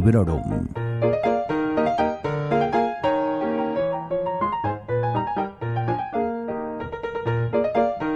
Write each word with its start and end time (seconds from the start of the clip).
Librorum. 0.00 0.66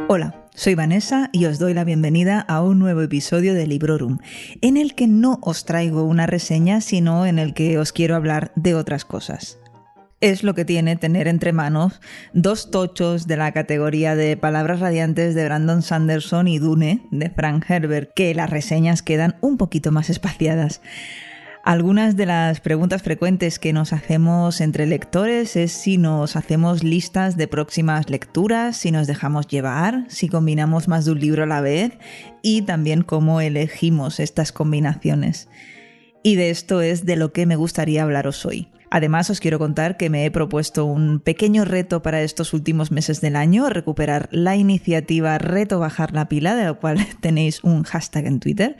Hola, 0.08 0.34
soy 0.54 0.74
Vanessa 0.74 1.28
y 1.30 1.44
os 1.44 1.58
doy 1.58 1.74
la 1.74 1.84
bienvenida 1.84 2.40
a 2.40 2.62
un 2.62 2.78
nuevo 2.78 3.02
episodio 3.02 3.52
de 3.52 3.66
Librorum, 3.66 4.16
en 4.62 4.78
el 4.78 4.94
que 4.94 5.06
no 5.06 5.38
os 5.42 5.66
traigo 5.66 6.04
una 6.04 6.26
reseña, 6.26 6.80
sino 6.80 7.26
en 7.26 7.38
el 7.38 7.52
que 7.52 7.76
os 7.76 7.92
quiero 7.92 8.16
hablar 8.16 8.52
de 8.56 8.74
otras 8.74 9.04
cosas. 9.04 9.58
Es 10.22 10.42
lo 10.42 10.54
que 10.54 10.64
tiene 10.64 10.96
tener 10.96 11.28
entre 11.28 11.52
manos 11.52 12.00
dos 12.32 12.70
tochos 12.70 13.26
de 13.26 13.36
la 13.36 13.52
categoría 13.52 14.16
de 14.16 14.38
Palabras 14.38 14.80
Radiantes 14.80 15.34
de 15.34 15.44
Brandon 15.44 15.82
Sanderson 15.82 16.48
y 16.48 16.58
Dune 16.58 17.02
de 17.10 17.28
Frank 17.28 17.68
Herbert, 17.68 18.12
que 18.16 18.34
las 18.34 18.48
reseñas 18.48 19.02
quedan 19.02 19.36
un 19.42 19.58
poquito 19.58 19.92
más 19.92 20.08
espaciadas. 20.08 20.80
Algunas 21.64 22.14
de 22.14 22.26
las 22.26 22.60
preguntas 22.60 23.00
frecuentes 23.00 23.58
que 23.58 23.72
nos 23.72 23.94
hacemos 23.94 24.60
entre 24.60 24.84
lectores 24.86 25.56
es 25.56 25.72
si 25.72 25.96
nos 25.96 26.36
hacemos 26.36 26.84
listas 26.84 27.38
de 27.38 27.48
próximas 27.48 28.10
lecturas, 28.10 28.76
si 28.76 28.90
nos 28.90 29.06
dejamos 29.06 29.48
llevar, 29.48 30.04
si 30.08 30.28
combinamos 30.28 30.88
más 30.88 31.06
de 31.06 31.12
un 31.12 31.20
libro 31.20 31.44
a 31.44 31.46
la 31.46 31.62
vez 31.62 31.92
y 32.42 32.62
también 32.62 33.00
cómo 33.00 33.40
elegimos 33.40 34.20
estas 34.20 34.52
combinaciones. 34.52 35.48
Y 36.22 36.34
de 36.34 36.50
esto 36.50 36.82
es 36.82 37.06
de 37.06 37.16
lo 37.16 37.32
que 37.32 37.46
me 37.46 37.56
gustaría 37.56 38.02
hablaros 38.02 38.44
hoy. 38.44 38.68
Además, 38.94 39.28
os 39.28 39.40
quiero 39.40 39.58
contar 39.58 39.96
que 39.96 40.08
me 40.08 40.24
he 40.24 40.30
propuesto 40.30 40.84
un 40.84 41.18
pequeño 41.18 41.64
reto 41.64 42.00
para 42.00 42.22
estos 42.22 42.52
últimos 42.52 42.92
meses 42.92 43.20
del 43.20 43.34
año, 43.34 43.68
recuperar 43.68 44.28
la 44.30 44.54
iniciativa 44.54 45.36
Reto 45.36 45.80
Bajar 45.80 46.12
la 46.12 46.28
Pila, 46.28 46.54
de 46.54 46.62
la 46.62 46.74
cual 46.74 47.04
tenéis 47.20 47.64
un 47.64 47.82
hashtag 47.82 48.26
en 48.26 48.38
Twitter. 48.38 48.76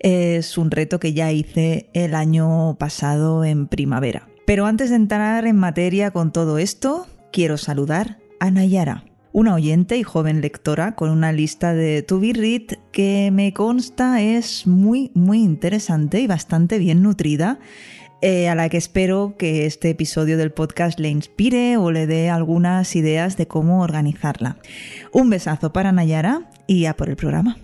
Es 0.00 0.58
un 0.58 0.72
reto 0.72 0.98
que 0.98 1.12
ya 1.12 1.30
hice 1.30 1.88
el 1.92 2.16
año 2.16 2.74
pasado 2.76 3.44
en 3.44 3.68
primavera. 3.68 4.26
Pero 4.48 4.66
antes 4.66 4.90
de 4.90 4.96
entrar 4.96 5.46
en 5.46 5.54
materia 5.54 6.10
con 6.10 6.32
todo 6.32 6.58
esto, 6.58 7.06
quiero 7.30 7.56
saludar 7.56 8.18
a 8.40 8.50
Nayara 8.50 9.04
una 9.32 9.54
oyente 9.54 9.96
y 9.96 10.02
joven 10.02 10.42
lectora 10.42 10.94
con 10.94 11.08
una 11.08 11.32
lista 11.32 11.72
de 11.72 12.02
To 12.02 12.20
Be 12.20 12.32
Read 12.34 12.78
que 12.92 13.30
me 13.32 13.54
consta 13.54 14.20
es 14.20 14.66
muy, 14.66 15.10
muy 15.14 15.42
interesante 15.42 16.20
y 16.20 16.26
bastante 16.26 16.78
bien 16.78 17.02
nutrida 17.02 17.58
eh, 18.22 18.48
a 18.48 18.54
la 18.54 18.68
que 18.68 18.76
espero 18.76 19.34
que 19.36 19.66
este 19.66 19.90
episodio 19.90 20.38
del 20.38 20.52
podcast 20.52 20.98
le 20.98 21.08
inspire 21.08 21.76
o 21.76 21.90
le 21.90 22.06
dé 22.06 22.30
algunas 22.30 22.94
ideas 22.96 23.36
de 23.36 23.46
cómo 23.46 23.82
organizarla. 23.82 24.58
Un 25.12 25.28
besazo 25.28 25.72
para 25.72 25.92
Nayara 25.92 26.48
y 26.66 26.86
a 26.86 26.94
por 26.94 27.08
el 27.08 27.16
programa. 27.16 27.58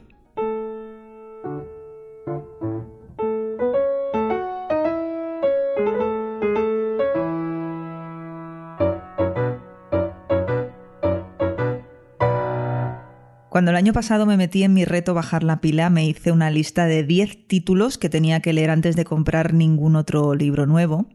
Cuando 13.58 13.72
el 13.72 13.76
año 13.76 13.92
pasado 13.92 14.24
me 14.24 14.36
metí 14.36 14.62
en 14.62 14.72
mi 14.72 14.84
reto 14.84 15.14
bajar 15.14 15.42
la 15.42 15.60
pila, 15.60 15.90
me 15.90 16.06
hice 16.06 16.30
una 16.30 16.48
lista 16.48 16.86
de 16.86 17.02
10 17.02 17.48
títulos 17.48 17.98
que 17.98 18.08
tenía 18.08 18.38
que 18.38 18.52
leer 18.52 18.70
antes 18.70 18.94
de 18.94 19.04
comprar 19.04 19.52
ningún 19.52 19.96
otro 19.96 20.36
libro 20.36 20.64
nuevo. 20.64 21.08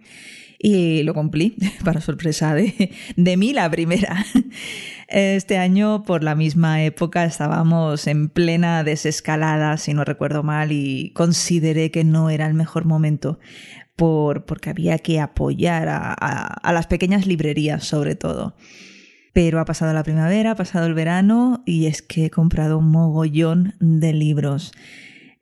Y 0.59 1.03
lo 1.03 1.13
cumplí, 1.13 1.55
para 1.85 2.01
sorpresa 2.01 2.53
de, 2.53 2.91
mí 3.15 3.53
la 3.53 3.71
primera. 3.71 4.25
Este 5.07 5.57
año, 5.57 6.03
por 6.03 6.21
la 6.21 6.35
misma 6.35 6.83
época, 6.83 7.23
estábamos 7.23 8.07
en 8.07 8.27
plena 8.27 8.83
desescalada, 8.83 9.77
si 9.77 9.93
no 9.93 10.03
recuerdo 10.03 10.43
mal, 10.43 10.73
y 10.73 11.11
consideré 11.11 11.91
que 11.91 12.03
no 12.03 12.29
era 12.29 12.45
el 12.45 12.55
mejor 12.55 12.83
momento 12.83 13.39
por, 13.95 14.43
porque 14.43 14.69
había 14.69 14.97
que 14.97 15.21
apoyar 15.21 15.87
a 15.89 16.73
las 16.73 16.87
pequeñas 16.87 17.25
librerías, 17.25 17.85
sobre 17.85 18.15
todo. 18.15 18.57
Pero 19.33 19.59
ha 19.59 19.65
pasado 19.65 19.93
la 19.93 20.03
primavera, 20.03 20.51
ha 20.51 20.55
pasado 20.55 20.85
el 20.85 20.93
verano 20.93 21.63
y 21.65 21.87
es 21.87 22.01
que 22.01 22.25
he 22.25 22.29
comprado 22.29 22.77
un 22.77 22.89
mogollón 22.89 23.73
de 23.79 24.13
libros. 24.13 24.71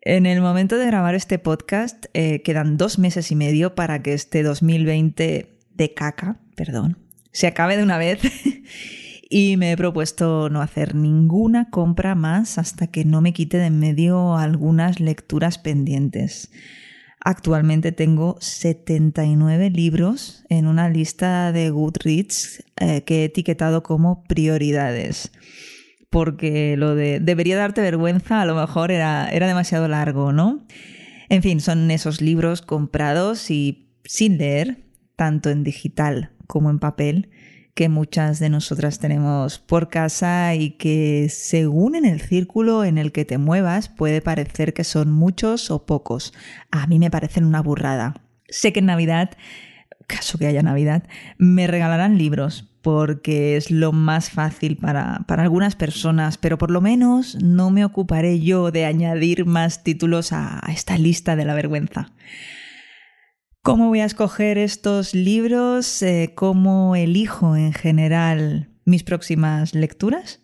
En 0.02 0.26
el 0.26 0.42
momento 0.42 0.78
de 0.78 0.88
grabar 0.88 1.14
este 1.14 1.38
podcast 1.38 2.06
eh, 2.14 2.42
quedan 2.42 2.78
dos 2.78 2.98
meses 2.98 3.32
y 3.32 3.36
medio 3.36 3.76
para 3.76 4.02
que 4.02 4.14
este 4.14 4.42
2020 4.42 5.60
de 5.76 5.94
caca, 5.94 6.40
perdón, 6.56 6.98
se 7.32 7.48
acabe 7.48 7.78
de 7.78 7.84
una 7.84 7.98
vez 7.98 8.20
y 9.30 9.58
me 9.58 9.72
he 9.72 9.78
propuesto 9.78 10.50
no 10.50 10.62
hacer 10.62 10.96
ninguna 10.96 11.70
compra 11.70 12.16
más 12.16 12.58
hasta 12.58 12.88
que 12.88 13.06
no 13.06 13.22
me 13.22 13.34
quite 13.34 13.58
de 13.58 13.68
en 13.68 13.80
medio 13.80 14.38
algunas 14.38 15.00
lecturas 15.00 15.58
pendientes. 15.58 16.52
Actualmente 17.24 17.92
tengo 17.92 18.38
79 18.40 19.70
libros 19.70 20.44
en 20.50 20.66
una 20.66 20.90
lista 20.90 21.52
de 21.52 21.70
Goodreads 21.70 22.64
eh, 22.78 23.04
que 23.04 23.22
he 23.22 23.26
etiquetado 23.26 23.84
como 23.84 24.24
prioridades. 24.24 25.32
Porque 26.10 26.76
lo 26.78 26.96
de 26.96 27.20
debería 27.20 27.58
darte 27.58 27.82
vergüenza 27.82 28.42
a 28.42 28.46
lo 28.46 28.56
mejor 28.56 28.92
era, 28.92 29.30
era 29.32 29.46
demasiado 29.46 29.88
largo, 29.88 30.34
¿no? 30.34 30.66
En 31.30 31.44
fin, 31.44 31.62
son 31.62 31.92
esos 31.92 32.22
libros 32.22 32.64
comprados 32.64 33.52
y 33.52 33.88
sin 34.04 34.40
leer, 34.40 34.84
tanto 35.16 35.52
en 35.52 35.64
digital 35.64 36.32
como 36.48 36.72
en 36.72 36.80
papel, 36.80 37.30
que 37.74 37.90
muchas 37.90 38.40
de 38.40 38.50
nosotras 38.50 39.00
tenemos 39.00 39.60
por 39.60 39.90
casa 39.90 40.56
y 40.56 40.72
que 40.72 41.28
según 41.30 41.96
en 41.96 42.06
el 42.06 42.22
círculo 42.22 42.84
en 42.84 42.98
el 42.98 43.12
que 43.12 43.26
te 43.26 43.38
muevas 43.38 43.90
puede 43.90 44.22
parecer 44.22 44.74
que 44.74 44.84
son 44.84 45.12
muchos 45.12 45.72
o 45.72 45.86
pocos. 45.86 46.34
A 46.72 46.88
mí 46.88 47.00
me 47.00 47.12
parecen 47.12 47.46
una 47.46 47.62
burrada. 47.62 48.16
Sé 48.50 48.74
que 48.74 48.80
en 48.80 48.88
Navidad, 48.88 49.32
caso 50.08 50.38
que 50.38 50.48
haya 50.48 50.64
Navidad, 50.64 51.04
me 51.38 51.68
regalarán 51.68 52.18
libros 52.18 52.68
porque 52.82 53.56
es 53.58 53.70
lo 53.70 53.92
más 53.92 54.32
fácil 54.32 54.76
para, 54.76 55.24
para 55.28 55.44
algunas 55.44 55.76
personas, 55.76 56.38
pero 56.38 56.58
por 56.58 56.72
lo 56.72 56.82
menos 56.82 57.36
no 57.42 57.70
me 57.70 57.86
ocuparé 57.86 58.40
yo 58.40 58.72
de 58.72 58.86
añadir 58.86 59.46
más 59.46 59.84
títulos 59.84 60.34
a 60.34 60.62
esta 60.68 60.98
lista 60.98 61.36
de 61.36 61.46
la 61.46 61.54
vergüenza. 61.54 62.12
¿Cómo 63.64 63.90
voy 63.90 64.00
a 64.00 64.06
escoger 64.06 64.58
estos 64.58 65.14
libros? 65.14 66.02
Eh, 66.02 66.32
¿Cómo 66.34 66.96
elijo 66.96 67.56
en 67.56 67.74
general 67.74 68.72
mis 68.86 69.04
próximas 69.04 69.76
lecturas? 69.76 70.40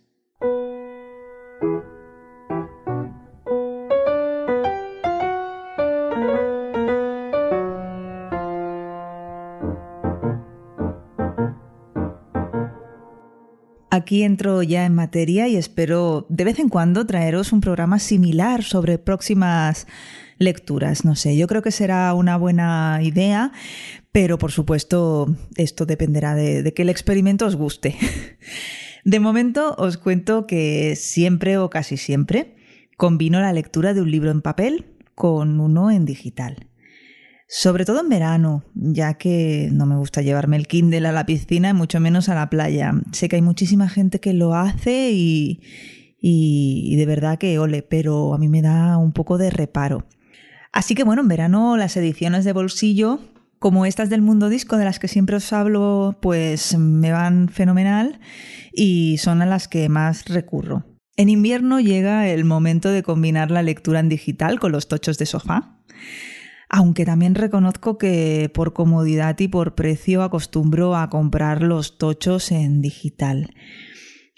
Aquí 13.90 14.22
entro 14.22 14.62
ya 14.62 14.86
en 14.86 14.94
materia 14.94 15.48
y 15.48 15.56
espero 15.56 16.28
de 16.30 16.44
vez 16.44 16.60
en 16.60 16.70
cuando 16.70 17.08
traeros 17.08 17.52
un 17.52 17.62
programa 17.62 17.98
similar 17.98 18.62
sobre 18.62 19.00
próximas 19.00 19.88
lecturas. 20.38 21.06
No 21.06 21.16
sé, 21.16 21.38
yo 21.38 21.48
creo 21.48 21.62
que 21.62 21.72
será 21.72 22.14
una 22.14 22.38
buena 22.38 23.00
idea, 23.02 23.52
pero 24.12 24.38
por 24.38 24.52
supuesto 24.52 25.36
esto 25.56 25.86
dependerá 25.86 26.36
de, 26.36 26.74
que 26.74 26.82
el 26.82 26.90
experimento 26.90 27.46
os 27.46 27.56
guste. 27.56 27.96
De 29.04 29.22
momento 29.22 29.74
os 29.78 29.98
cuento 29.98 30.48
que 30.48 30.98
siempre 30.98 31.58
o 31.58 31.70
casi 31.70 31.96
siempre 31.96 32.58
combino 32.98 33.40
la 33.40 33.54
lectura 33.54 33.94
de 33.94 34.02
un 34.02 34.12
libro 34.12 34.32
en 34.32 34.42
papel 34.42 34.86
con 35.16 35.62
uno 35.62 35.92
en 35.92 36.04
digital. 36.04 36.68
Sobre 37.48 37.86
todo 37.86 38.02
en 38.02 38.10
verano, 38.10 38.66
ya 38.76 39.14
que 39.14 39.70
no 39.72 39.86
me 39.86 39.96
gusta 39.96 40.22
llevarme 40.22 40.58
el 40.58 40.68
Kindle 40.68 41.08
a 41.08 41.14
la 41.14 41.26
piscina 41.26 41.70
y 41.70 41.74
mucho 41.74 42.02
menos 42.02 42.28
a 42.28 42.36
la 42.36 42.50
playa. 42.50 42.92
Sé 43.14 43.30
que 43.30 43.38
hay 43.38 43.42
muchísima 43.42 43.88
gente 43.88 44.20
que 44.20 44.34
lo 44.34 44.54
hace 44.54 45.12
y, 45.14 45.62
y, 46.20 46.96
de 46.98 47.06
verdad 47.06 47.38
que 47.38 47.58
ole, 47.60 47.84
pero 47.84 48.34
a 48.34 48.38
mí 48.38 48.50
me 48.50 48.62
da 48.62 48.98
un 48.98 49.14
poco 49.14 49.38
de 49.38 49.50
reparo. 49.50 50.06
Así 50.78 50.94
que 50.94 51.04
bueno, 51.04 51.24
en 51.24 51.28
verano 51.28 51.76
las 51.76 51.98
ediciones 51.98 52.46
de 52.46 52.54
bolsillo, 52.54 53.20
como 53.58 53.88
estas 53.88 54.12
del 54.12 54.22
mundo 54.22 54.48
disco 54.48 54.78
de 54.78 54.86
las 54.86 55.00
que 55.00 55.08
siempre 55.08 55.38
os 55.38 55.52
hablo, 55.52 56.20
pues 56.22 56.78
me 56.78 57.12
van 57.12 57.50
fenomenal 57.50 58.20
y 58.72 59.18
son 59.18 59.42
a 59.42 59.48
las 59.48 59.68
que 59.68 59.90
más 59.90 60.26
recurro. 60.26 60.86
En 61.16 61.30
invierno 61.30 61.80
llega 61.80 62.30
el 62.30 62.46
momento 62.46 62.92
de 62.92 63.02
combinar 63.02 63.50
la 63.50 63.64
lectura 63.64 64.00
en 64.00 64.08
digital 64.08 64.60
con 64.60 64.72
los 64.72 64.88
tochos 64.88 65.18
de 65.18 65.26
sofá. 65.26 65.80
Aunque 66.70 67.06
también 67.06 67.34
reconozco 67.34 67.98
que 67.98 68.52
por 68.54 68.74
comodidad 68.74 69.40
y 69.40 69.48
por 69.48 69.74
precio 69.74 70.22
acostumbro 70.22 70.96
a 70.96 71.10
comprar 71.10 71.64
los 71.64 71.98
tochos 71.98 72.52
en 72.52 72.84
digital. 72.84 73.50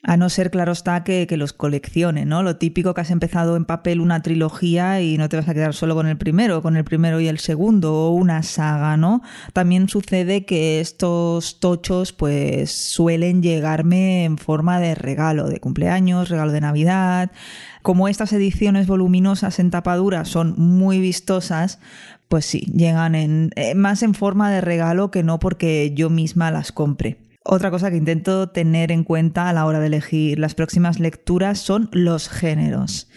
A 0.02 0.16
no 0.16 0.30
ser, 0.30 0.50
claro 0.50 0.72
está, 0.72 1.04
que, 1.04 1.28
los 1.36 1.52
coleccione, 1.52 2.24
¿no? 2.26 2.42
Lo 2.42 2.56
típico 2.56 2.94
que 2.94 3.02
has 3.02 3.12
empezado 3.12 3.58
en 3.58 3.66
papel 3.66 4.00
una 4.00 4.22
trilogía 4.22 5.02
y 5.02 5.18
no 5.18 5.28
te 5.28 5.36
vas 5.36 5.50
a 5.50 5.54
quedar 5.54 5.74
solo 5.74 5.94
con 5.94 6.08
el 6.08 6.18
primero, 6.18 6.62
con 6.62 6.78
el 6.78 6.86
primero 6.86 7.20
y 7.20 7.28
el 7.28 7.40
segundo, 7.40 7.94
o 7.94 8.12
una 8.12 8.42
saga, 8.44 8.96
¿no? 8.96 9.22
También 9.52 9.90
sucede 9.90 10.46
que 10.46 10.80
estos 10.80 11.60
tochos, 11.60 12.14
pues, 12.14 12.72
suelen 12.72 13.44
llegarme 13.44 14.24
en 14.24 14.38
forma 14.38 14.80
de 14.80 14.96
regalo 14.96 15.50
de 15.50 15.60
cumpleaños, 15.60 16.30
regalo 16.30 16.54
de 16.54 16.62
Navidad. 16.62 17.32
Como 17.82 18.08
estas 18.08 18.32
ediciones 18.32 18.88
voluminosas 18.88 19.60
en 19.60 19.70
tapadura 19.70 20.24
son 20.24 20.56
muy 20.58 21.00
vistosas, 21.00 21.80
pues 22.30 22.46
sí, 22.46 22.72
llegan 22.74 23.16
eh, 23.16 23.76
más 23.76 24.02
en 24.04 24.14
forma 24.14 24.50
de 24.50 24.62
regalo 24.62 25.12
que 25.12 25.24
no 25.24 25.40
porque 25.40 25.92
yo 25.94 26.10
misma 26.10 26.52
las 26.52 26.72
compre. 26.72 27.29
Otra 27.52 27.72
cosa 27.72 27.90
que 27.90 27.98
intento 27.98 28.50
tener 28.50 28.92
en 28.92 29.04
cuenta 29.04 29.50
a 29.50 29.54
la 29.54 29.66
hora 29.66 29.80
de 29.80 29.88
elegir 29.88 30.38
las 30.38 30.54
próximas 30.54 31.00
lecturas 31.00 31.58
son 31.58 31.90
los 31.92 32.30
géneros. 32.30 33.10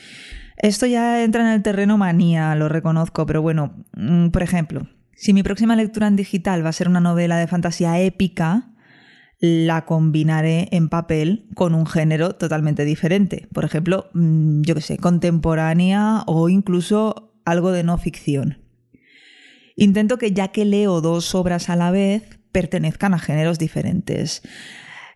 Esto 0.56 0.86
ya 0.86 1.22
entra 1.22 1.42
en 1.42 1.48
el 1.48 1.62
terreno 1.62 1.98
manía, 1.98 2.54
lo 2.54 2.70
reconozco, 2.70 3.26
pero 3.26 3.42
bueno, 3.42 3.84
mm, 3.94 4.28
por 4.28 4.42
ejemplo, 4.42 4.88
si 5.14 5.34
mi 5.34 5.42
próxima 5.42 5.76
lectura 5.76 6.06
en 6.06 6.16
digital 6.16 6.64
va 6.64 6.70
a 6.70 6.72
ser 6.72 6.88
una 6.88 7.00
novela 7.00 7.36
de 7.36 7.46
fantasía 7.46 8.00
épica, 8.00 8.70
la 9.38 9.84
combinaré 9.84 10.68
en 10.72 10.88
papel 10.88 11.46
con 11.54 11.74
un 11.74 11.84
género 11.84 12.34
totalmente 12.34 12.86
diferente. 12.86 13.48
Por 13.52 13.66
ejemplo, 13.66 14.08
mm, 14.14 14.62
yo 14.62 14.74
qué 14.74 14.80
sé, 14.80 14.96
contemporánea 14.96 16.22
o 16.26 16.48
incluso 16.48 17.34
algo 17.44 17.70
de 17.70 17.82
no 17.82 17.98
ficción. 17.98 18.62
Intento 19.76 20.16
que 20.16 20.32
ya 20.32 20.48
que 20.48 20.64
leo 20.64 21.02
dos 21.02 21.34
obras 21.34 21.68
a 21.68 21.76
la 21.76 21.90
vez, 21.90 22.38
pertenezcan 22.52 23.14
a 23.14 23.18
géneros 23.18 23.58
diferentes. 23.58 24.42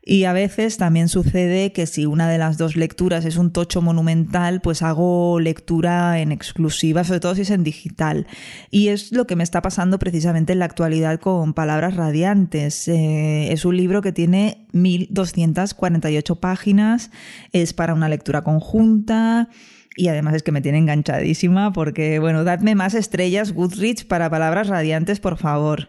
Y 0.08 0.22
a 0.22 0.32
veces 0.32 0.76
también 0.76 1.08
sucede 1.08 1.72
que 1.72 1.84
si 1.86 2.06
una 2.06 2.28
de 2.28 2.38
las 2.38 2.58
dos 2.58 2.76
lecturas 2.76 3.24
es 3.24 3.36
un 3.36 3.50
tocho 3.50 3.82
monumental, 3.82 4.60
pues 4.60 4.82
hago 4.82 5.40
lectura 5.40 6.20
en 6.20 6.30
exclusiva, 6.30 7.02
sobre 7.02 7.18
todo 7.18 7.34
si 7.34 7.40
es 7.40 7.50
en 7.50 7.64
digital. 7.64 8.28
Y 8.70 8.86
es 8.86 9.10
lo 9.10 9.26
que 9.26 9.34
me 9.34 9.42
está 9.42 9.62
pasando 9.62 9.98
precisamente 9.98 10.52
en 10.52 10.60
la 10.60 10.66
actualidad 10.66 11.18
con 11.18 11.54
Palabras 11.54 11.96
Radiantes. 11.96 12.86
Eh, 12.86 13.52
es 13.52 13.64
un 13.64 13.76
libro 13.76 14.00
que 14.00 14.12
tiene 14.12 14.68
1248 14.74 16.36
páginas, 16.36 17.10
es 17.50 17.72
para 17.72 17.92
una 17.92 18.08
lectura 18.08 18.44
conjunta. 18.44 19.48
Y 19.96 20.08
además 20.08 20.34
es 20.34 20.42
que 20.42 20.52
me 20.52 20.60
tiene 20.60 20.78
enganchadísima 20.78 21.72
porque, 21.72 22.18
bueno, 22.18 22.44
dadme 22.44 22.74
más 22.74 22.92
estrellas 22.94 23.52
Goodrich 23.52 24.06
para 24.06 24.28
palabras 24.28 24.68
radiantes, 24.68 25.20
por 25.20 25.38
favor. 25.38 25.88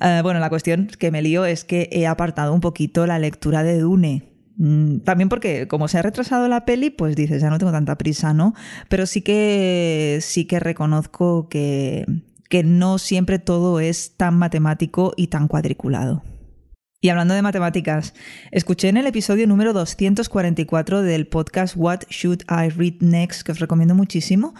Eh, 0.00 0.20
bueno, 0.22 0.38
la 0.38 0.50
cuestión 0.50 0.88
que 0.98 1.10
me 1.10 1.22
lío 1.22 1.46
es 1.46 1.64
que 1.64 1.88
he 1.90 2.06
apartado 2.06 2.52
un 2.52 2.60
poquito 2.60 3.06
la 3.06 3.18
lectura 3.18 3.62
de 3.62 3.80
Dune. 3.80 4.28
Mm, 4.58 4.98
también 4.98 5.30
porque 5.30 5.66
como 5.66 5.88
se 5.88 5.98
ha 5.98 6.02
retrasado 6.02 6.46
la 6.46 6.66
peli, 6.66 6.90
pues 6.90 7.16
dices, 7.16 7.40
ya 7.40 7.48
no 7.48 7.58
tengo 7.58 7.72
tanta 7.72 7.96
prisa, 7.96 8.34
¿no? 8.34 8.54
Pero 8.90 9.06
sí 9.06 9.22
que 9.22 10.18
sí 10.20 10.44
que 10.44 10.60
reconozco 10.60 11.48
que, 11.48 12.04
que 12.50 12.64
no 12.64 12.98
siempre 12.98 13.38
todo 13.38 13.80
es 13.80 14.16
tan 14.16 14.36
matemático 14.36 15.14
y 15.16 15.28
tan 15.28 15.48
cuadriculado. 15.48 16.22
Y 17.00 17.10
hablando 17.10 17.34
de 17.34 17.42
matemáticas, 17.42 18.12
escuché 18.50 18.88
en 18.88 18.96
el 18.96 19.06
episodio 19.06 19.46
número 19.46 19.72
244 19.72 21.02
del 21.02 21.28
podcast 21.28 21.76
What 21.76 22.00
Should 22.10 22.42
I 22.50 22.70
Read 22.70 22.94
Next, 23.02 23.42
que 23.42 23.52
os 23.52 23.60
recomiendo 23.60 23.94
muchísimo, 23.94 24.52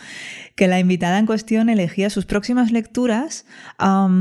que 0.55 0.69
la 0.69 0.79
invitada 0.79 1.19
en 1.19 1.26
cuestión 1.26 1.69
elegía 1.69 2.11
sus 2.11 2.26
próximas 2.26 2.70
lecturas 2.70 3.44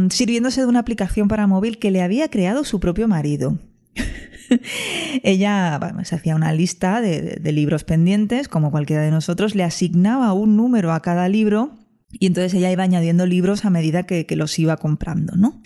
sirviéndose 0.09 0.61
de 0.61 0.67
una 0.67 0.79
aplicación 0.79 1.27
para 1.27 1.45
móvil 1.45 1.77
que 1.77 1.91
le 1.91 2.01
había 2.01 2.27
creado 2.31 2.63
su 2.63 2.79
propio 2.79 3.07
marido. 3.07 3.59
Ella 5.21 5.79
se 6.03 6.15
hacía 6.15 6.35
una 6.35 6.53
lista 6.53 7.01
de, 7.01 7.39
libros 7.51 7.83
pendientes, 7.83 8.47
como 8.47 8.71
cualquiera 8.71 9.03
de 9.03 9.11
nosotros, 9.11 9.53
le 9.53 9.63
asignaba 9.63 10.33
un 10.33 10.57
número 10.57 10.91
a 10.91 11.03
cada 11.03 11.29
libro 11.29 11.75
y 12.09 12.25
entonces 12.25 12.53
ella 12.53 12.71
iba 12.71 12.83
añadiendo 12.83 13.25
libros 13.25 13.65
a 13.65 13.69
medida 13.69 14.03
que, 14.03 14.25
que 14.25 14.37
los 14.37 14.57
iba 14.57 14.77
comprando, 14.77 15.35
¿no? 15.35 15.61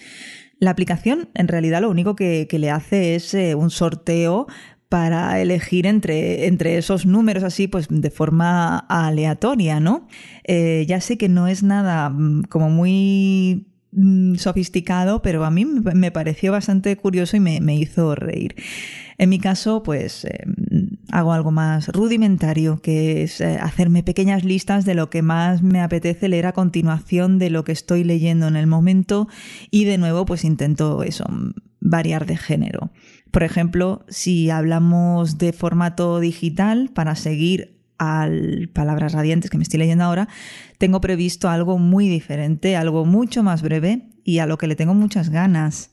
La 0.62 0.70
aplicación 0.70 1.30
en 1.34 1.48
realidad 1.48 1.82
lo 1.82 1.90
único 1.90 2.16
que, 2.16 2.48
le 2.52 2.70
hace 2.70 3.16
es 3.16 3.34
eh, 3.34 3.56
un 3.56 3.72
sorteo 3.72 4.46
para 4.90 5.42
elegir 5.42 5.88
entre, 5.88 6.46
entre, 6.46 6.78
esos 6.78 7.08
números 7.08 7.44
así, 7.44 7.68
pues 7.68 7.88
de 7.90 8.12
forma 8.12 8.78
aleatoria, 8.78 9.80
¿no? 9.80 10.08
Eh, 10.44 10.86
ya 10.88 11.02
sé 11.02 11.18
que 11.18 11.30
no 11.30 11.48
es 11.48 11.64
nada 11.64 12.12
mm, 12.12 12.44
como 12.44 12.70
muy 12.70 13.66
mm, 13.92 14.36
sofisticado, 14.36 15.24
pero 15.24 15.46
a 15.46 15.50
mí 15.50 15.66
me 15.66 16.12
pareció 16.12 16.52
bastante 16.52 16.96
curioso 16.96 17.38
y 17.38 17.40
me, 17.40 17.76
hizo 17.76 18.14
reír. 18.14 18.54
En 19.18 19.30
mi 19.30 19.40
caso, 19.40 19.82
pues 19.82 20.26
eh, 20.26 20.44
hago 21.12 21.34
algo 21.34 21.52
más 21.52 21.90
rudimentario, 21.90 22.82
que 22.82 23.24
es 23.24 23.42
eh, 23.42 23.58
hacerme 23.62 24.04
pequeñas 24.04 24.44
listas 24.44 24.86
de 24.86 24.96
lo 24.96 25.10
que 25.10 25.22
más 25.22 25.62
me 25.62 25.82
apetece 25.82 26.30
leer 26.30 26.48
a 26.48 26.54
continuación 26.54 27.38
de 27.38 27.50
lo 27.50 27.64
que 27.64 27.74
estoy 27.74 28.04
leyendo 28.04 28.48
en 28.48 28.56
el 28.56 28.68
momento 28.68 29.28
y 29.70 29.86
de 29.86 29.98
nuevo 29.98 30.26
pues 30.26 30.44
intento 30.44 31.04
eso, 31.04 31.26
variar 31.80 32.26
de 32.26 32.38
género. 32.38 32.92
Por 33.32 33.44
ejemplo, 33.44 34.06
si 34.10 34.50
hablamos 34.50 35.38
de 35.38 35.54
formato 35.54 36.20
digital, 36.20 36.90
para 36.94 37.16
seguir 37.16 37.80
al 37.98 38.70
Palabras 38.74 39.14
Radiantes 39.14 39.52
que 39.52 39.58
me 39.58 39.64
estoy 39.64 39.80
leyendo 39.80 40.04
ahora, 40.04 40.28
tengo 40.78 41.02
previsto 41.02 41.50
algo 41.50 41.78
muy 41.78 42.10
diferente, 42.10 42.76
algo 42.76 43.06
mucho 43.06 43.44
más 43.44 43.62
breve 43.62 44.10
y 44.24 44.40
a 44.40 44.48
lo 44.48 44.58
que 44.58 44.68
le 44.68 44.76
tengo 44.76 44.94
muchas 44.94 45.30
ganas. 45.30 45.92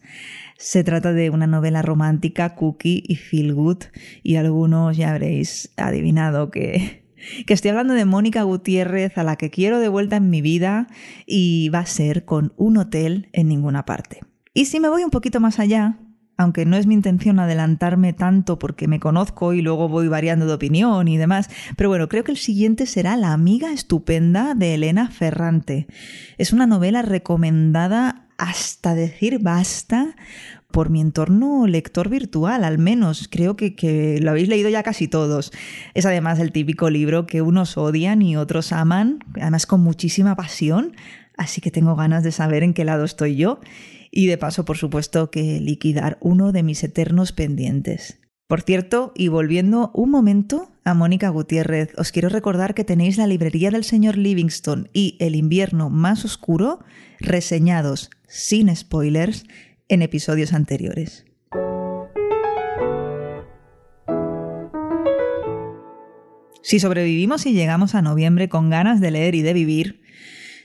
Se 0.59 0.83
trata 0.83 1.13
de 1.13 1.31
una 1.31 1.47
novela 1.47 1.83
romántica, 1.83 2.57
cookie 2.57 3.05
y 3.07 3.15
feel 3.15 3.55
good, 3.55 3.85
y 4.25 4.35
algunos 4.35 4.97
ya 4.97 5.13
habréis 5.13 5.73
adivinado 5.77 6.51
que, 6.51 7.05
que 7.47 7.55
estoy 7.55 7.71
hablando 7.71 7.95
de 7.95 8.05
Mónica 8.05 8.43
Gutiérrez, 8.43 9.17
a 9.19 9.23
la 9.23 9.37
que 9.37 9.51
quiero 9.51 9.79
de 9.79 9.89
vuelta 9.89 10.17
en 10.17 10.31
mi 10.31 10.43
vida, 10.43 10.89
y 11.27 11.69
va 11.69 11.79
a 11.79 11.87
ser 11.87 12.25
con 12.25 12.55
un 12.57 12.77
hotel 12.77 13.29
en 13.33 13.47
ninguna 13.47 13.85
parte. 13.85 14.19
Y 14.53 14.65
si 14.65 14.81
me 14.81 14.89
voy 14.89 15.05
un 15.05 15.11
poquito 15.11 15.39
más 15.39 15.61
allá, 15.61 16.01
aunque 16.39 16.65
no 16.65 16.77
es 16.77 16.87
mi 16.87 16.95
intención 16.95 17.41
adelantarme 17.41 18.13
tanto 18.13 18.61
porque 18.61 18.87
me 18.87 19.01
conozco 19.01 19.53
y 19.53 19.61
luego 19.61 19.89
voy 19.89 20.07
variando 20.07 20.47
de 20.47 20.55
opinión 20.55 21.09
y 21.09 21.19
demás, 21.19 21.51
pero 21.77 21.89
bueno, 21.89 22.09
creo 22.09 22.23
que 22.23 22.31
el 22.31 22.39
siguiente 22.39 22.87
será 22.87 23.17
La 23.17 23.33
amiga 23.33 23.73
estupenda 23.73 24.55
de 24.55 24.75
Elena 24.75 25.11
Ferrante. 25.11 25.89
Es 26.39 26.53
una 26.53 26.69
novela 26.69 27.03
recomendada 27.03 28.29
hasta 28.39 28.95
decir 28.95 29.41
basta 29.41 30.15
por 30.71 30.91
mi 30.91 31.01
entorno 31.01 31.67
lector 31.67 32.09
virtual, 32.09 32.63
al 32.63 32.79
menos. 32.79 33.27
Creo 33.29 33.57
que, 33.57 34.21
lo 34.23 34.31
habéis 34.31 34.49
leído 34.49 34.69
ya 34.69 34.85
casi 34.85 35.09
todos. 35.09 35.51
Es 35.95 36.07
además 36.07 36.39
el 36.39 36.53
típico 36.53 36.89
libro 36.89 37.27
que 37.27 37.43
unos 37.43 37.77
odian 37.77 38.23
y 38.23 38.37
otros 38.37 38.71
aman, 38.71 39.25
además 39.41 39.67
con 39.67 39.81
muchísima 39.81 40.37
pasión, 40.37 40.95
así 41.37 41.61
que 41.61 41.73
tengo 41.73 41.97
ganas 41.97 42.23
de 42.23 42.31
saber 42.31 42.63
en 42.63 42.75
qué 42.75 42.85
lado 42.85 43.05
estoy 43.05 43.35
yo 43.35 43.59
y 44.11 44.27
de 44.27 44.39
paso, 44.39 44.65
por 44.65 44.77
supuesto, 44.77 45.31
que 45.31 45.61
liquidar 45.61 46.19
uno 46.21 46.53
de 46.53 46.63
mis 46.63 46.83
eternos 46.85 47.33
pendientes. 47.33 48.21
Por 48.49 48.63
cierto, 48.63 49.13
y 49.15 49.29
volviendo 49.29 49.91
un 49.93 50.11
momento 50.11 50.71
a 50.83 50.95
Mónica 50.95 51.29
Gutiérrez, 51.29 51.93
os 51.99 52.13
quiero 52.13 52.31
recordar 52.31 52.75
que 52.75 52.85
tenéis 52.85 53.19
la 53.19 53.27
librería 53.27 53.71
del 53.71 53.85
señor 53.85 54.17
Livingston 54.17 54.89
y 54.95 55.17
El 55.21 55.35
invierno 55.35 55.91
más 55.91 56.25
oscuro 56.25 56.81
reseñados 57.21 58.09
sin 58.27 58.75
spoilers 58.75 59.45
en 59.89 60.01
episodios 60.01 60.55
anteriores. 60.55 61.27
Si 66.63 66.81
sobrevivimos 66.81 67.47
y 67.47 67.53
llegamos 67.53 67.95
a 67.95 68.03
noviembre 68.03 68.49
con 68.49 68.69
ganas 68.69 69.01
de 69.01 69.11
leer 69.11 69.35
y 69.35 69.43
de 69.43 69.53
vivir, 69.53 70.03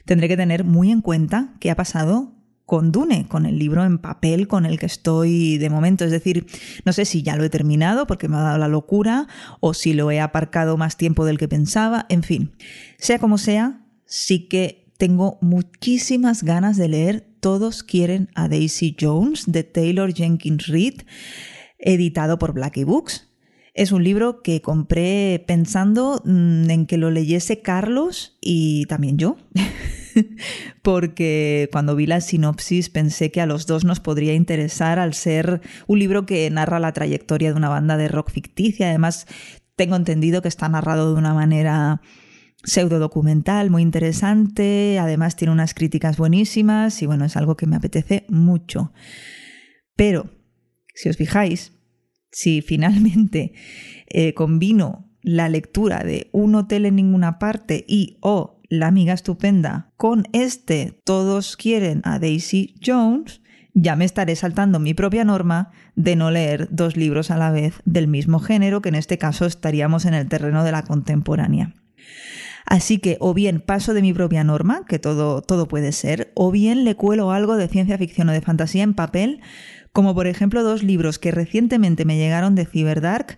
tendré 0.05 0.27
que 0.27 0.37
tener 0.37 0.63
muy 0.63 0.91
en 0.91 1.01
cuenta 1.01 1.53
qué 1.59 1.71
ha 1.71 1.75
pasado 1.75 2.33
con 2.65 2.91
Dune, 2.91 3.27
con 3.27 3.45
el 3.45 3.59
libro 3.59 3.83
en 3.83 3.97
papel 3.97 4.47
con 4.47 4.65
el 4.65 4.79
que 4.79 4.85
estoy 4.85 5.57
de 5.57 5.69
momento. 5.69 6.05
Es 6.05 6.11
decir, 6.11 6.45
no 6.85 6.93
sé 6.93 7.05
si 7.05 7.21
ya 7.21 7.35
lo 7.35 7.43
he 7.43 7.49
terminado 7.49 8.07
porque 8.07 8.27
me 8.27 8.37
ha 8.37 8.41
dado 8.41 8.57
la 8.57 8.67
locura 8.67 9.27
o 9.59 9.73
si 9.73 9.93
lo 9.93 10.11
he 10.11 10.19
aparcado 10.19 10.77
más 10.77 10.97
tiempo 10.97 11.25
del 11.25 11.37
que 11.37 11.47
pensaba. 11.47 12.05
En 12.09 12.23
fin, 12.23 12.51
sea 12.97 13.19
como 13.19 13.37
sea, 13.37 13.85
sí 14.05 14.47
que 14.47 14.91
tengo 14.97 15.37
muchísimas 15.41 16.43
ganas 16.43 16.77
de 16.77 16.87
leer 16.87 17.27
Todos 17.39 17.83
quieren 17.83 18.29
a 18.35 18.47
Daisy 18.47 18.95
Jones 18.99 19.43
de 19.47 19.63
Taylor 19.63 20.13
Jenkins 20.13 20.67
Reid, 20.67 21.01
editado 21.77 22.39
por 22.39 22.53
Blackie 22.53 22.85
Books. 22.85 23.32
Es 23.73 23.91
un 23.91 24.03
libro 24.03 24.43
que 24.43 24.61
compré 24.61 25.43
pensando 25.47 26.21
mm, 26.25 26.69
en 26.69 26.85
que 26.85 26.97
lo 26.97 27.09
leyese 27.09 27.61
Carlos 27.61 28.37
y 28.39 28.85
también 28.85 29.17
yo. 29.17 29.37
porque 30.83 31.69
cuando 31.71 31.95
vi 31.95 32.05
la 32.05 32.21
sinopsis 32.21 32.89
pensé 32.89 33.31
que 33.31 33.41
a 33.41 33.47
los 33.47 33.65
dos 33.65 33.83
nos 33.83 33.99
podría 33.99 34.33
interesar 34.33 34.99
al 34.99 35.15
ser 35.15 35.61
un 35.87 35.97
libro 35.97 36.25
que 36.25 36.49
narra 36.51 36.79
la 36.79 36.93
trayectoria 36.93 37.49
de 37.49 37.57
una 37.57 37.69
banda 37.69 37.97
de 37.97 38.09
rock 38.09 38.31
ficticia. 38.31 38.89
Además, 38.89 39.25
tengo 39.75 39.95
entendido 39.95 40.41
que 40.41 40.49
está 40.49 40.69
narrado 40.69 41.11
de 41.11 41.19
una 41.19 41.33
manera 41.33 42.01
pseudo 42.63 42.99
documental 42.99 43.69
muy 43.69 43.81
interesante, 43.81 44.97
además 44.97 45.35
tiene 45.35 45.51
unas 45.51 45.73
críticas 45.73 46.17
buenísimas 46.17 47.01
y 47.01 47.05
bueno, 47.05 47.25
es 47.25 47.35
algo 47.35 47.57
que 47.57 47.65
me 47.65 47.75
apetece 47.75 48.25
mucho. 48.29 48.93
Pero, 49.95 50.29
si 50.93 51.09
os 51.09 51.17
fijáis, 51.17 51.73
si 52.33 52.61
finalmente 52.61 53.53
eh, 54.07 54.33
combino 54.33 55.07
la 55.21 55.47
lectura 55.47 56.03
de 56.03 56.29
Un 56.33 56.55
hotel 56.55 56.85
en 56.85 56.97
ninguna 56.97 57.39
parte 57.39 57.85
y 57.87 58.17
o 58.19 58.59
La 58.69 58.87
amiga 58.87 59.13
estupenda 59.13 59.93
con 59.95 60.25
este 60.33 60.99
Todos 61.05 61.55
quieren 61.55 62.01
a 62.03 62.19
Daisy 62.19 62.75
Jones, 62.85 63.41
ya 63.73 63.95
me 63.95 64.05
estaré 64.05 64.35
saltando 64.35 64.79
mi 64.79 64.93
propia 64.93 65.23
norma 65.23 65.71
de 65.95 66.15
no 66.15 66.29
leer 66.29 66.67
dos 66.71 66.97
libros 66.97 67.31
a 67.31 67.37
la 67.37 67.51
vez 67.51 67.75
del 67.85 68.07
mismo 68.07 68.39
género, 68.39 68.81
que 68.81 68.89
en 68.89 68.95
este 68.95 69.17
caso 69.17 69.45
estaríamos 69.45 70.05
en 70.05 70.13
el 70.13 70.27
terreno 70.27 70.63
de 70.63 70.71
la 70.71 70.83
contemporánea. 70.83 71.73
Así 72.65 72.97
que 72.97 73.17
o 73.19 73.33
bien 73.33 73.59
paso 73.59 73.93
de 73.93 74.01
mi 74.01 74.13
propia 74.13 74.43
norma, 74.43 74.85
que 74.87 74.99
todo, 74.99 75.41
todo 75.41 75.67
puede 75.67 75.91
ser, 75.91 76.31
o 76.33 76.51
bien 76.51 76.85
le 76.85 76.95
cuelo 76.95 77.31
algo 77.31 77.55
de 77.55 77.67
ciencia 77.67 77.97
ficción 77.97 78.29
o 78.29 78.31
de 78.31 78.41
fantasía 78.41 78.83
en 78.83 78.93
papel, 78.93 79.41
como 79.91 80.15
por 80.15 80.27
ejemplo 80.27 80.63
dos 80.63 80.83
libros 80.83 81.19
que 81.19 81.31
recientemente 81.31 82.05
me 82.05 82.17
llegaron 82.17 82.55
de 82.55 82.65
Cyberdark, 82.65 83.37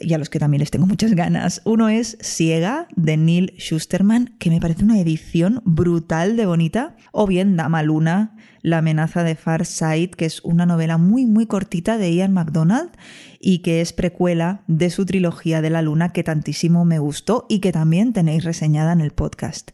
y 0.00 0.14
a 0.14 0.18
los 0.18 0.30
que 0.30 0.38
también 0.38 0.60
les 0.60 0.70
tengo 0.70 0.86
muchas 0.86 1.14
ganas. 1.14 1.62
Uno 1.64 1.88
es 1.88 2.18
Ciega, 2.20 2.88
de 2.96 3.16
Neil 3.16 3.54
Schusterman, 3.58 4.34
que 4.38 4.50
me 4.50 4.60
parece 4.60 4.84
una 4.84 5.00
edición 5.00 5.62
brutal 5.64 6.36
de 6.36 6.46
bonita. 6.46 6.96
O 7.12 7.26
bien 7.26 7.56
Dama 7.56 7.82
Luna, 7.82 8.36
La 8.62 8.78
amenaza 8.78 9.24
de 9.24 9.34
Far 9.34 9.66
Side, 9.66 10.10
que 10.10 10.24
es 10.24 10.40
una 10.44 10.66
novela 10.66 10.98
muy, 10.98 11.26
muy 11.26 11.46
cortita 11.46 11.98
de 11.98 12.14
Ian 12.14 12.32
MacDonald 12.32 12.90
y 13.40 13.58
que 13.58 13.80
es 13.80 13.92
precuela 13.92 14.62
de 14.66 14.90
su 14.90 15.06
trilogía 15.06 15.62
de 15.62 15.70
la 15.70 15.82
luna 15.82 16.12
que 16.12 16.24
tantísimo 16.24 16.84
me 16.84 16.98
gustó 16.98 17.46
y 17.48 17.60
que 17.60 17.72
también 17.72 18.12
tenéis 18.12 18.44
reseñada 18.44 18.92
en 18.92 19.00
el 19.00 19.12
podcast. 19.12 19.70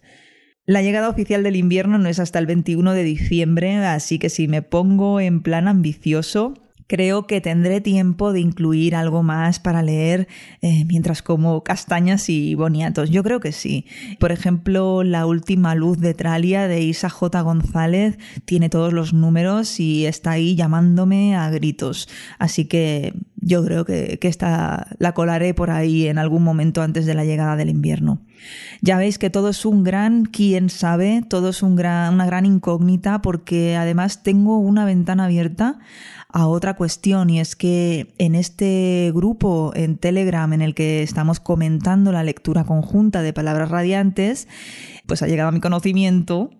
La 0.66 0.80
llegada 0.80 1.10
oficial 1.10 1.42
del 1.42 1.56
invierno 1.56 1.98
no 1.98 2.08
es 2.08 2.18
hasta 2.18 2.38
el 2.38 2.46
21 2.46 2.92
de 2.92 3.02
diciembre, 3.02 3.76
así 3.76 4.18
que 4.18 4.30
si 4.30 4.48
me 4.48 4.62
pongo 4.62 5.20
en 5.20 5.42
plan 5.42 5.68
ambicioso, 5.68 6.54
Creo 6.86 7.26
que 7.26 7.40
tendré 7.40 7.80
tiempo 7.80 8.32
de 8.32 8.40
incluir 8.40 8.94
algo 8.94 9.22
más 9.22 9.58
para 9.58 9.82
leer 9.82 10.28
eh, 10.60 10.84
mientras 10.86 11.22
como 11.22 11.64
castañas 11.64 12.28
y 12.28 12.54
boniatos. 12.54 13.10
Yo 13.10 13.22
creo 13.22 13.40
que 13.40 13.52
sí. 13.52 13.86
Por 14.18 14.32
ejemplo, 14.32 15.02
La 15.02 15.26
última 15.26 15.74
luz 15.74 15.98
de 15.98 16.14
Tralia 16.14 16.68
de 16.68 16.82
Isa 16.82 17.08
J. 17.08 17.40
González 17.40 18.18
tiene 18.44 18.68
todos 18.68 18.92
los 18.92 19.14
números 19.14 19.80
y 19.80 20.06
está 20.06 20.32
ahí 20.32 20.56
llamándome 20.56 21.36
a 21.36 21.48
gritos. 21.50 22.08
Así 22.38 22.66
que 22.66 23.14
yo 23.44 23.64
creo 23.64 23.84
que, 23.84 24.18
esta 24.22 24.88
la 24.98 25.12
colaré 25.12 25.52
por 25.52 25.70
ahí 25.70 26.06
en 26.06 26.18
algún 26.18 26.42
momento 26.42 26.80
antes 26.80 27.04
de 27.04 27.14
la 27.14 27.24
llegada 27.24 27.56
del 27.56 27.68
invierno. 27.68 28.22
Ya 28.80 28.96
veis 28.96 29.18
que 29.18 29.30
todo 29.30 29.50
es 29.50 29.66
un 29.66 29.84
gran 29.84 30.24
quién 30.24 30.70
sabe, 30.70 31.22
todo 31.28 31.50
es 31.50 31.62
un 31.62 31.76
gran, 31.76 32.14
una 32.14 32.26
gran 32.26 32.46
incógnita 32.46 33.20
porque 33.20 33.76
además 33.76 34.22
tengo 34.22 34.58
una 34.58 34.84
ventana 34.86 35.26
abierta 35.26 35.78
a 36.28 36.46
otra 36.46 36.74
cuestión 36.74 37.30
y 37.30 37.38
es 37.38 37.54
que 37.54 38.14
en 38.18 38.34
este 38.34 39.12
grupo 39.14 39.72
en 39.76 39.98
Telegram 39.98 40.52
en 40.52 40.62
el 40.62 40.74
que 40.74 41.02
estamos 41.02 41.38
comentando 41.38 42.12
la 42.12 42.24
lectura 42.24 42.64
conjunta 42.64 43.22
de 43.22 43.32
Palabras 43.32 43.70
Radiantes, 43.70 44.48
pues 45.06 45.22
ha 45.22 45.26
llegado 45.26 45.50
a 45.50 45.52
mi 45.52 45.60
conocimiento 45.60 46.50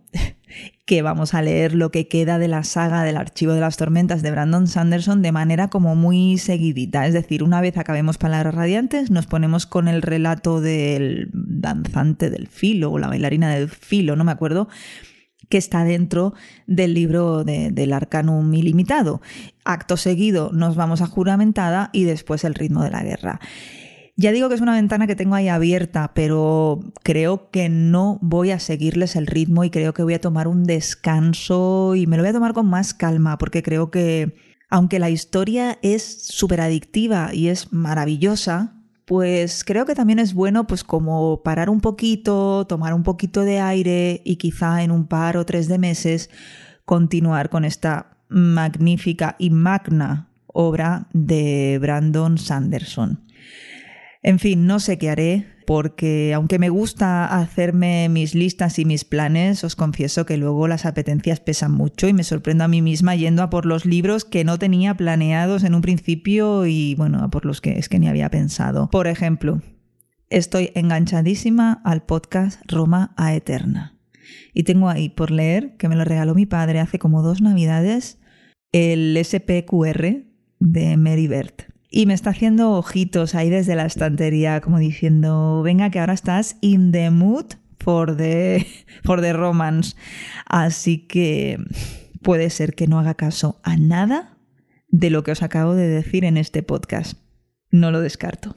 que 0.87 1.01
vamos 1.01 1.33
a 1.33 1.41
leer 1.41 1.75
lo 1.75 1.91
que 1.91 2.09
queda 2.09 2.39
de 2.39 2.49
la 2.49 2.63
saga 2.63 3.05
del 3.05 3.17
Archivo 3.17 3.55
de 3.55 3.61
las 3.61 3.77
Tormentas 3.77 4.23
de 4.23 4.31
Brandon 4.31 4.67
Sanderson 4.67 5.23
de 5.23 5.33
manera 5.33 5.69
como 5.69 5.95
muy 5.95 6.37
seguidita. 6.37 7.07
Es 7.07 7.15
decir, 7.15 7.43
una 7.43 7.61
vez 7.61 7.79
acabemos 7.79 8.19
Palabras 8.19 8.55
Radiantes, 8.55 9.11
nos 9.11 9.27
ponemos 9.27 9.67
con 9.67 9.89
el 9.89 10.03
relato 10.03 10.61
del 10.61 11.31
danzante 11.33 12.29
del 12.29 12.49
filo 12.49 12.93
o 12.93 12.99
la 12.99 13.09
bailarina 13.09 13.55
del 13.55 13.71
filo, 13.71 14.15
no 14.15 14.25
me 14.25 14.33
acuerdo 14.33 14.69
que 15.49 15.59
está 15.59 15.85
dentro 15.85 16.35
del 16.67 16.95
libro 16.95 17.45
del 17.45 17.93
Arcanum 17.93 18.53
ilimitado. 18.55 19.21
Acto 19.65 19.97
seguido 19.97 20.51
nos 20.53 20.75
vamos 20.75 21.01
a 21.01 21.07
juramentada 21.07 21.91
y 21.93 22.05
después 22.05 22.45
el 22.45 22.55
ritmo 22.55 22.83
de 22.83 22.91
la 22.91 23.03
guerra. 23.03 23.41
Ya 24.17 24.31
digo 24.31 24.49
que 24.49 24.55
es 24.55 24.61
una 24.61 24.75
ventana 24.75 25.09
que 25.09 25.17
tengo 25.17 25.35
ahí 25.35 25.49
abierta, 25.49 26.13
pero 26.15 26.81
creo 27.03 27.51
que 27.51 27.69
no 27.69 28.19
voy 28.23 28.53
a 28.53 28.61
seguirles 28.61 29.17
el 29.17 29.27
ritmo 29.27 29.65
y 29.65 29.71
creo 29.71 29.93
que 29.93 30.05
voy 30.05 30.15
a 30.15 30.21
tomar 30.21 30.47
un 30.47 30.65
descanso 30.65 31.97
y 31.97 32.07
me 32.07 32.17
lo 32.17 32.23
voy 32.23 32.31
a 32.31 32.35
tomar 32.35 32.53
con 32.53 32.67
más 32.67 32.95
calma 32.95 33.39
porque 33.39 33.65
creo 33.65 33.91
que 33.91 34.37
aunque 34.71 35.01
la 35.01 35.11
historia 35.11 35.79
es 35.83 36.27
súper 36.29 36.61
adictiva 36.61 37.35
y 37.35 37.49
es 37.49 37.73
maravillosa, 37.73 38.75
pues 39.05 39.65
creo 39.65 39.85
que 39.85 39.97
también 39.97 40.21
es 40.21 40.33
bueno 40.33 40.67
pues 40.69 40.85
como 40.85 41.43
parar 41.43 41.69
un 41.69 41.81
poquito, 41.81 42.67
tomar 42.69 42.95
un 42.95 43.03
poquito 43.03 43.43
de 43.43 43.59
aire 43.59 44.23
y 44.25 44.37
quizá 44.37 44.85
en 44.85 44.93
un 44.93 45.09
par 45.09 45.37
o 45.37 45.45
tres 45.45 45.67
de 45.67 45.79
meses 45.79 46.31
continuar 46.85 47.51
con 47.51 47.65
esta 47.65 48.17
magnífica 48.29 49.35
y 49.41 49.51
magna 49.51 50.29
obra 50.47 51.09
de 51.13 51.79
Brandon 51.81 52.39
Sanderson. 52.39 53.25
En 54.25 54.39
fin, 54.39 54.67
no 54.67 54.81
sé 54.81 54.97
qué 54.97 55.11
haré, 55.11 55.47
porque 55.67 56.33
aunque 56.33 56.59
me 56.59 56.71
gusta 56.71 57.27
hacerme 57.27 58.09
mis 58.09 58.35
listas 58.35 58.79
y 58.79 58.87
mis 58.87 59.05
planes, 59.05 59.63
os 59.65 59.77
confieso 59.77 60.25
que 60.25 60.39
luego 60.39 60.67
las 60.67 60.87
apetencias 60.87 61.41
pesan 61.41 61.73
mucho 61.73 62.09
y 62.09 62.15
me 62.15 62.25
sorprendo 62.25 62.65
a 62.65 62.69
mí 62.69 62.81
misma 62.81 63.17
yendo 63.17 63.43
a 63.43 63.51
por 63.51 63.67
los 63.67 63.85
libros 63.85 64.25
que 64.25 64.43
no 64.43 64.59
tenía 64.59 64.95
planeados 64.95 65.63
en 65.63 65.75
un 65.75 65.83
principio 65.83 66.65
y 66.65 66.95
bueno, 66.95 67.23
a 67.23 67.29
por 67.29 67.45
los 67.45 67.61
que 67.61 67.79
es 67.79 67.91
que 67.91 67.99
ni 67.99 68.09
había 68.09 68.31
pensado. 68.31 68.89
Por 68.89 69.09
ejemplo, 69.09 69.61
estoy 70.31 70.71
enganchadísima 70.75 71.83
al 71.85 72.03
podcast 72.05 72.63
Roma 72.67 73.13
a 73.19 73.35
Eterna. 73.35 73.99
Y 74.55 74.63
tengo 74.63 74.89
ahí 74.89 75.11
por 75.11 75.31
leer, 75.31 75.77
que 75.77 75.91
me 75.91 75.97
lo 75.97 76.05
regaló 76.07 76.35
mi 76.35 76.47
padre 76.47 76.81
hace 76.81 76.99
como 76.99 77.21
dos 77.21 77.43
navidades, 77.43 78.19
el 78.73 79.23
SPQR 79.23 80.25
de 80.61 80.97
Mary 80.97 81.27
Bert 81.27 81.74
y 81.97 82.07
me 82.07 82.15
está 82.15 82.31
haciendo 82.31 82.73
ojitos 82.73 83.37
ahí 83.37 83.51
desde 83.51 83.77
la 83.77 83.87
estantería, 83.87 84.61
como 84.61 84.81
diciendo, 84.81 85.63
venga, 85.63 85.91
que 85.91 86.01
ahora 86.01 86.13
estás 86.13 86.57
in 86.61 86.91
the 86.91 87.09
mood 87.11 87.45
for 87.79 88.17
the, 88.17 88.67
for 89.05 89.21
the 89.21 89.33
romance. 89.33 89.95
Así 90.45 91.07
que 91.07 91.57
puede 92.21 92.51
ser 92.51 92.75
que 92.75 92.89
no 92.89 92.99
haga 92.99 93.15
caso 93.15 93.61
a 93.63 93.77
nada 93.77 94.39
de 94.89 95.11
lo 95.11 95.23
que 95.23 95.31
os 95.31 95.45
acabo 95.45 95.77
de 95.77 95.87
decir 95.87 96.25
en 96.25 96.37
este 96.37 96.65
podcast. 96.65 97.17
No 97.71 97.93
lo 97.93 98.01
descarto. 98.01 98.57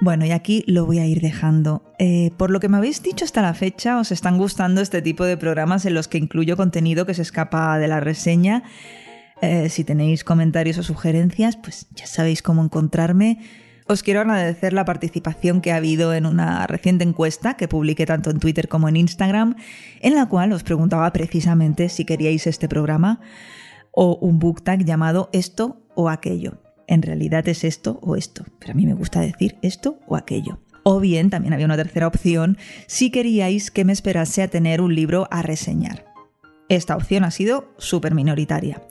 Bueno, 0.00 0.24
y 0.24 0.30
aquí 0.30 0.62
lo 0.68 0.86
voy 0.86 1.00
a 1.00 1.06
ir 1.06 1.20
dejando. 1.20 1.82
Eh, 1.98 2.30
por 2.36 2.52
lo 2.52 2.60
que 2.60 2.68
me 2.68 2.76
habéis 2.76 3.02
dicho 3.02 3.24
hasta 3.24 3.42
la 3.42 3.54
fecha, 3.54 3.98
os 3.98 4.12
están 4.12 4.38
gustando 4.38 4.80
este 4.82 5.02
tipo 5.02 5.24
de 5.24 5.36
programas 5.36 5.84
en 5.84 5.94
los 5.94 6.06
que 6.06 6.18
incluyo 6.18 6.56
contenido 6.56 7.06
que 7.06 7.14
se 7.14 7.22
escapa 7.22 7.76
de 7.78 7.88
la 7.88 7.98
reseña 7.98 8.62
eh, 9.40 9.68
si 9.68 9.84
tenéis 9.84 10.24
comentarios 10.24 10.78
o 10.78 10.82
sugerencias, 10.82 11.56
pues 11.56 11.86
ya 11.94 12.06
sabéis 12.06 12.42
cómo 12.42 12.62
encontrarme. 12.62 13.38
Os 13.86 14.02
quiero 14.02 14.20
agradecer 14.20 14.72
la 14.72 14.86
participación 14.86 15.60
que 15.60 15.70
ha 15.70 15.76
habido 15.76 16.14
en 16.14 16.24
una 16.24 16.66
reciente 16.66 17.04
encuesta 17.04 17.54
que 17.54 17.68
publiqué 17.68 18.06
tanto 18.06 18.30
en 18.30 18.38
Twitter 18.38 18.68
como 18.68 18.88
en 18.88 18.96
Instagram, 18.96 19.56
en 20.00 20.14
la 20.14 20.26
cual 20.26 20.52
os 20.52 20.62
preguntaba 20.62 21.12
precisamente 21.12 21.90
si 21.90 22.06
queríais 22.06 22.46
este 22.46 22.68
programa 22.68 23.20
o 23.90 24.16
un 24.16 24.38
book 24.38 24.62
tag 24.62 24.84
llamado 24.84 25.28
esto 25.32 25.82
o 25.94 26.08
aquello. 26.08 26.62
En 26.86 27.02
realidad 27.02 27.46
es 27.48 27.64
esto 27.64 27.98
o 28.02 28.16
esto, 28.16 28.44
pero 28.58 28.72
a 28.72 28.74
mí 28.74 28.86
me 28.86 28.94
gusta 28.94 29.20
decir 29.20 29.56
esto 29.60 29.98
o 30.06 30.16
aquello. 30.16 30.60
O 30.82 31.00
bien 31.00 31.28
también 31.28 31.52
había 31.52 31.66
una 31.66 31.76
tercera 31.76 32.06
opción 32.06 32.58
si 32.86 33.10
queríais 33.10 33.70
que 33.70 33.84
me 33.84 33.92
esperase 33.92 34.42
a 34.42 34.48
tener 34.48 34.80
un 34.80 34.94
libro 34.94 35.28
a 35.30 35.42
reseñar. 35.42 36.13
Esta 36.68 36.96
opción 36.96 37.24
ha 37.24 37.30
sido 37.30 37.68
súper 37.78 38.14
minoritaria. 38.14 38.82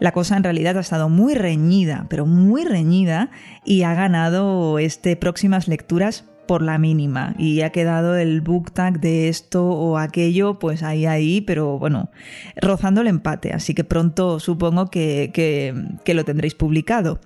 La 0.00 0.12
cosa 0.12 0.36
en 0.36 0.44
realidad 0.44 0.78
ha 0.78 0.80
estado 0.80 1.08
muy 1.08 1.34
reñida, 1.34 2.06
pero 2.08 2.24
muy 2.24 2.64
reñida, 2.64 3.30
y 3.64 3.82
ha 3.82 3.94
ganado 3.94 4.78
este 4.78 5.14
próximas 5.16 5.68
lecturas 5.68 6.24
por 6.46 6.62
la 6.62 6.78
mínima. 6.78 7.34
Y 7.38 7.60
ha 7.60 7.70
quedado 7.70 8.16
el 8.16 8.40
book 8.40 8.72
tag 8.72 9.00
de 9.00 9.28
esto 9.28 9.66
o 9.68 9.98
aquello 9.98 10.58
pues 10.58 10.82
ahí 10.82 11.04
ahí 11.04 11.42
pero 11.42 11.78
bueno 11.78 12.10
rozando 12.56 13.02
el 13.02 13.06
empate. 13.06 13.52
Así 13.52 13.74
que 13.74 13.84
pronto 13.84 14.40
supongo 14.40 14.86
que, 14.86 15.30
que, 15.32 15.74
que 16.04 16.14
lo 16.14 16.24
tendréis 16.24 16.54
publicado 16.54 17.20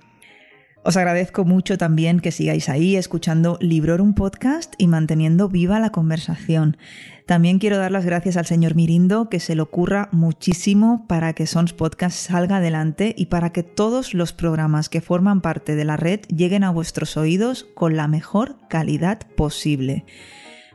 os 0.83 0.97
agradezco 0.97 1.45
mucho 1.45 1.77
también 1.77 2.19
que 2.19 2.31
sigáis 2.31 2.69
ahí 2.69 2.95
escuchando 2.95 3.57
Librorum 3.61 4.13
Podcast 4.13 4.73
y 4.77 4.87
manteniendo 4.87 5.49
viva 5.49 5.79
la 5.79 5.91
conversación. 5.91 6.77
También 7.25 7.57
quiero 7.57 7.77
dar 7.77 7.91
las 7.91 8.05
gracias 8.05 8.35
al 8.35 8.45
señor 8.45 8.75
Mirindo, 8.75 9.29
que 9.29 9.39
se 9.39 9.55
le 9.55 9.61
ocurra 9.61 10.09
muchísimo 10.11 11.05
para 11.07 11.33
que 11.33 11.47
Sons 11.47 11.71
Podcast 11.71 12.17
salga 12.17 12.57
adelante 12.57 13.15
y 13.17 13.27
para 13.27 13.51
que 13.51 13.63
todos 13.63 14.13
los 14.13 14.33
programas 14.33 14.89
que 14.89 14.99
forman 14.99 15.39
parte 15.39 15.75
de 15.75 15.85
la 15.85 15.95
red 15.95 16.19
lleguen 16.27 16.65
a 16.65 16.71
vuestros 16.71 17.15
oídos 17.15 17.65
con 17.75 17.95
la 17.95 18.09
mejor 18.09 18.57
calidad 18.67 19.19
posible. 19.37 20.03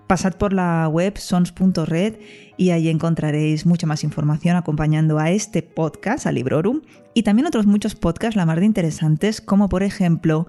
Pasad 0.08 0.36
por 0.36 0.54
la 0.54 0.88
web 0.88 1.18
sons.red 1.18 2.14
y 2.56 2.70
ahí 2.70 2.88
encontraréis 2.88 3.66
mucha 3.66 3.86
más 3.86 4.02
información 4.04 4.56
acompañando 4.56 5.18
a 5.18 5.30
este 5.30 5.62
podcast, 5.62 6.26
a 6.26 6.32
Librorum, 6.32 6.80
y 7.12 7.24
también 7.24 7.46
otros 7.46 7.66
muchos 7.66 7.94
podcasts 7.94 8.34
la 8.34 8.46
mar 8.46 8.58
de 8.58 8.64
interesantes, 8.64 9.42
como 9.42 9.68
por 9.68 9.82
ejemplo 9.82 10.46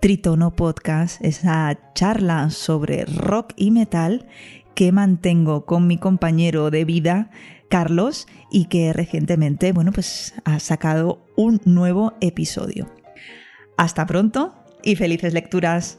Tritono 0.00 0.56
Podcast, 0.56 1.22
esa 1.22 1.78
charla 1.94 2.48
sobre 2.48 3.04
rock 3.04 3.52
y 3.56 3.72
metal 3.72 4.26
que 4.74 4.90
mantengo 4.90 5.66
con 5.66 5.86
mi 5.86 5.98
compañero 5.98 6.70
de 6.70 6.86
vida, 6.86 7.30
Carlos, 7.68 8.26
y 8.50 8.66
que 8.66 8.94
recientemente, 8.94 9.72
bueno, 9.72 9.92
pues 9.92 10.32
ha 10.46 10.58
sacado 10.60 11.26
un 11.36 11.60
nuevo 11.66 12.14
episodio. 12.22 12.90
Hasta 13.76 14.06
pronto 14.06 14.54
y 14.82 14.96
felices 14.96 15.34
lecturas. 15.34 15.98